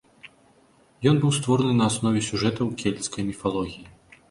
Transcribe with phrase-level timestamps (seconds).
[1.11, 3.89] Ён быў створаны на аснове сюжэтаў кельцкай міфалогіі.